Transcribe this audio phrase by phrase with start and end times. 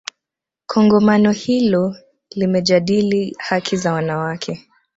[0.65, 1.95] kongamano hilo
[2.35, 4.67] limejadili haki za wanawake